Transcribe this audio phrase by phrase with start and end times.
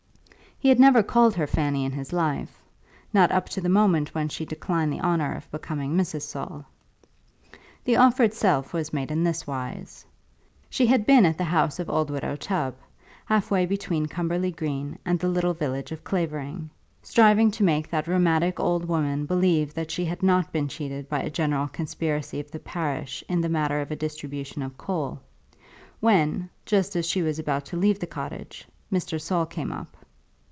[0.63, 2.61] He had never called her Fanny in his life,
[3.11, 6.21] not up to the moment when she declined the honour of becoming Mrs.
[6.21, 6.67] Saul.
[7.83, 10.05] The offer itself was made in this wise.
[10.69, 12.75] She had been at the house of old Widow Tubb,
[13.25, 16.69] half way between Cumberly Green and the little village of Clavering,
[17.01, 21.23] striving to make that rheumatic old woman believe that she had not been cheated by
[21.23, 25.19] a general conspiracy of the parish in the matter of a distribution of coal,
[26.01, 29.19] when, just as she was about to leave the cottage, Mr.
[29.19, 29.97] Saul came up.